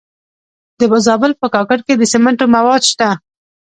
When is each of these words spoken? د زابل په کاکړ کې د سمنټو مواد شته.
د 0.79 0.81
زابل 1.07 1.31
په 1.41 1.47
کاکړ 1.53 1.79
کې 1.85 1.93
د 1.97 2.03
سمنټو 2.11 2.45
مواد 2.55 2.81
شته. 2.91 3.09